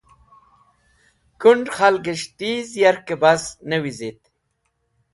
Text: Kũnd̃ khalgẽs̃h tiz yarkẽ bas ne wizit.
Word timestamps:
Kũnd̃ 1.41 1.69
khalgẽs̃h 1.75 2.27
tiz 2.37 2.67
yarkẽ 2.81 3.15
bas 3.21 3.43
ne 3.69 3.77
wizit. 3.83 4.21